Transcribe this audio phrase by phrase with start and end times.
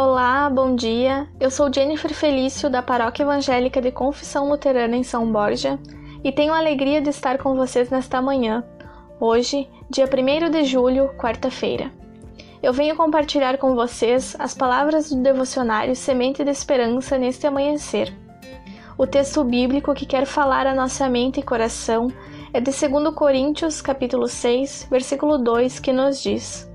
[0.00, 1.26] Olá, bom dia.
[1.40, 5.76] Eu sou Jennifer Felício, da Paróquia Evangélica de Confissão Luterana em São Borja,
[6.22, 8.62] e tenho a alegria de estar com vocês nesta manhã,
[9.18, 11.90] hoje, dia 1 de julho, quarta-feira.
[12.62, 18.16] Eu venho compartilhar com vocês as palavras do devocionário Semente de Esperança neste amanhecer.
[18.96, 22.06] O texto bíblico que quer falar a nossa mente e coração
[22.52, 26.70] é de 2 Coríntios, capítulo 6, versículo 2, que nos diz: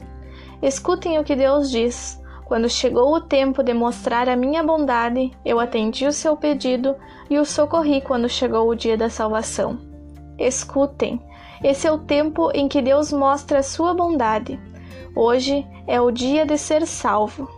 [0.61, 5.59] Escutem o que Deus diz quando chegou o tempo de mostrar a minha bondade, eu
[5.59, 6.95] atendi o seu pedido
[7.29, 9.79] e o socorri quando chegou o dia da salvação.
[10.38, 11.21] Escutem,
[11.63, 14.59] esse é o tempo em que Deus mostra a sua bondade.
[15.15, 17.49] Hoje é o dia de ser salvo.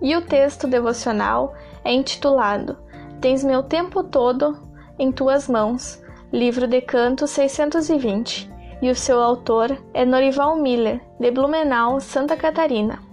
[0.00, 1.54] E o texto devocional
[1.84, 2.76] é intitulado
[3.20, 4.58] Tens meu tempo todo
[4.98, 8.50] em tuas mãos, livro de Canto 620,
[8.82, 13.11] e o seu autor é Norival Miller, de Blumenau, Santa Catarina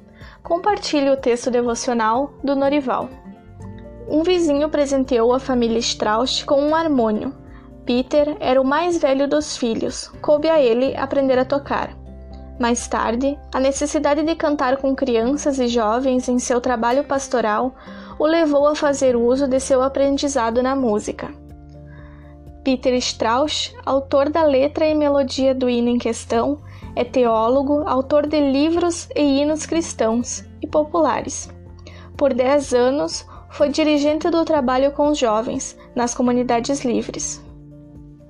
[0.49, 3.08] compartilhe o texto devocional do Norival.
[4.09, 7.31] Um vizinho presenteou a família Strauss com um harmônio.
[7.86, 11.95] Peter era o mais velho dos filhos, coube a ele aprender a tocar.
[12.59, 17.75] Mais tarde, a necessidade de cantar com crianças e jovens em seu trabalho pastoral
[18.17, 21.30] o levou a fazer uso de seu aprendizado na música.
[22.63, 26.59] Peter Strauss, autor da letra e melodia do hino em questão,
[27.00, 31.50] é teólogo, autor de livros e hinos cristãos e populares.
[32.17, 37.41] Por dez anos, foi dirigente do trabalho com os jovens nas comunidades livres.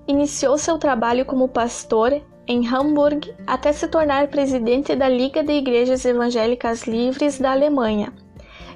[0.08, 6.06] Iniciou seu trabalho como pastor em Hamburg até se tornar presidente da Liga de Igrejas
[6.06, 8.14] Evangélicas Livres da Alemanha.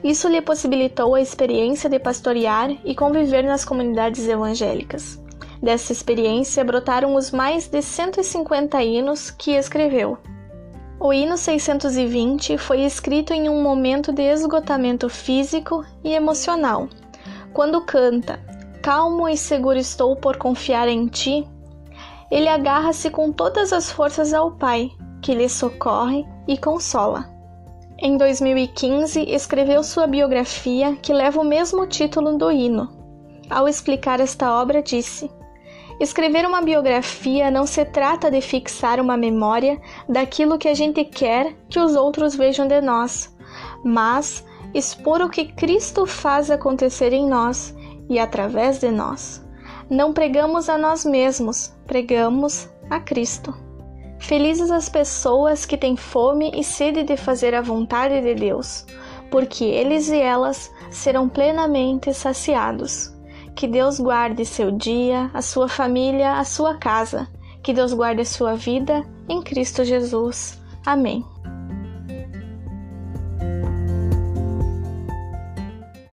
[0.04, 5.23] Isso lhe possibilitou a experiência de pastorear e conviver nas comunidades evangélicas.
[5.64, 10.18] Dessa experiência brotaram os mais de 150 hinos que escreveu.
[11.00, 16.90] O hino 620 foi escrito em um momento de esgotamento físico e emocional.
[17.54, 18.42] Quando canta,
[18.82, 21.48] Calmo e seguro estou por confiar em ti,
[22.30, 24.92] ele agarra-se com todas as forças ao Pai,
[25.22, 27.26] que lhe socorre e consola.
[27.98, 32.90] Em 2015, escreveu sua biografia, que leva o mesmo título do hino.
[33.50, 35.32] Ao explicar esta obra, disse:
[36.00, 41.56] Escrever uma biografia não se trata de fixar uma memória daquilo que a gente quer
[41.70, 43.36] que os outros vejam de nós,
[43.84, 44.44] mas
[44.74, 47.76] expor o que Cristo faz acontecer em nós
[48.10, 49.44] e através de nós.
[49.90, 53.54] Não pregamos a nós mesmos, pregamos a Cristo.
[54.20, 58.86] Felizes as pessoas que têm fome e sede de fazer a vontade de Deus,
[59.30, 63.13] porque eles e elas serão plenamente saciados.
[63.64, 67.30] Que Deus guarde seu dia, a sua família, a sua casa.
[67.64, 70.62] Que Deus guarde a sua vida em Cristo Jesus.
[70.86, 71.24] Amém.